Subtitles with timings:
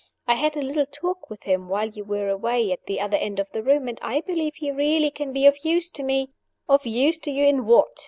[0.27, 3.37] I had a little talk with him while you were away at the other end
[3.39, 6.31] of the room, and I believe he really can be of use to me"
[6.67, 7.99] "Of use to you in what?"